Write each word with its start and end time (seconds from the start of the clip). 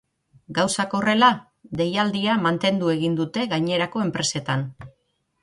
Gauzak 0.59 0.95
horrela, 0.99 1.29
deialdia 1.81 2.39
mantendu 2.47 2.91
egin 2.95 3.19
dute 3.21 3.45
gainerako 3.53 4.03
enpresetan. 4.07 4.67